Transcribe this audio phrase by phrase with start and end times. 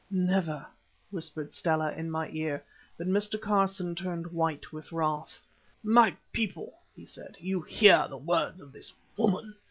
[0.09, 0.65] "Never,"
[1.11, 2.63] murmured Stella in my ear;
[2.97, 3.39] but Mr.
[3.39, 5.39] Carson turned white with wrath.
[5.83, 9.53] "My people," he said, "you hear the words of this woman.